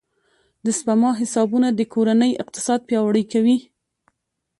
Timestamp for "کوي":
3.31-3.57